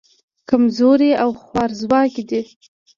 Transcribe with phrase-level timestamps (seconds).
[0.49, 2.41] کمزوري او خوارځواکه دي.